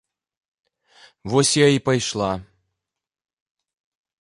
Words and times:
Вось 1.33 1.51
я 1.61 1.67
і 1.75 1.79
пайшла. 1.91 2.31